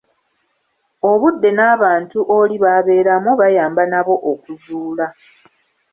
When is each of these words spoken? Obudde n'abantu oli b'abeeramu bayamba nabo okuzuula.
Obudde 1.11 1.49
n'abantu 1.53 2.17
oli 2.37 2.55
b'abeeramu 2.63 3.31
bayamba 3.41 3.83
nabo 3.91 4.15
okuzuula. 4.31 5.07